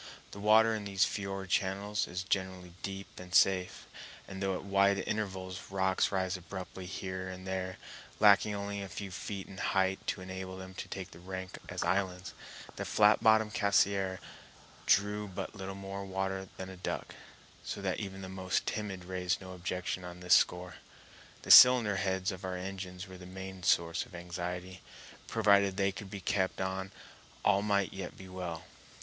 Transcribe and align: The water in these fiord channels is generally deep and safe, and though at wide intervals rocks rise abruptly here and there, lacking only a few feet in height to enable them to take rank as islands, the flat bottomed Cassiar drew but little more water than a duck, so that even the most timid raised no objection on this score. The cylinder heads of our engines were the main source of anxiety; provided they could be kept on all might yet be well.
The 0.31 0.39
water 0.39 0.73
in 0.73 0.85
these 0.85 1.05
fiord 1.05 1.49
channels 1.51 2.07
is 2.07 2.23
generally 2.23 2.73
deep 2.81 3.19
and 3.19 3.35
safe, 3.35 3.85
and 4.27 4.41
though 4.41 4.55
at 4.55 4.63
wide 4.63 4.97
intervals 5.05 5.69
rocks 5.69 6.11
rise 6.11 6.35
abruptly 6.35 6.87
here 6.87 7.29
and 7.29 7.45
there, 7.45 7.77
lacking 8.19 8.55
only 8.55 8.81
a 8.81 8.89
few 8.89 9.11
feet 9.11 9.45
in 9.47 9.59
height 9.59 9.99
to 10.07 10.21
enable 10.21 10.57
them 10.57 10.73
to 10.73 10.87
take 10.87 11.09
rank 11.13 11.59
as 11.69 11.83
islands, 11.83 12.33
the 12.77 12.83
flat 12.83 13.21
bottomed 13.21 13.53
Cassiar 13.53 14.17
drew 14.87 15.27
but 15.27 15.53
little 15.53 15.75
more 15.75 16.03
water 16.03 16.49
than 16.57 16.69
a 16.71 16.77
duck, 16.77 17.13
so 17.63 17.79
that 17.83 17.99
even 17.99 18.23
the 18.23 18.27
most 18.27 18.65
timid 18.65 19.05
raised 19.05 19.39
no 19.39 19.53
objection 19.53 20.03
on 20.03 20.19
this 20.19 20.33
score. 20.33 20.77
The 21.43 21.51
cylinder 21.51 21.97
heads 21.97 22.31
of 22.31 22.43
our 22.43 22.57
engines 22.57 23.07
were 23.07 23.19
the 23.19 23.27
main 23.27 23.61
source 23.61 24.07
of 24.07 24.15
anxiety; 24.15 24.81
provided 25.27 25.77
they 25.77 25.91
could 25.91 26.09
be 26.09 26.21
kept 26.21 26.59
on 26.59 26.91
all 27.45 27.61
might 27.61 27.93
yet 27.93 28.17
be 28.17 28.27
well. 28.27 28.63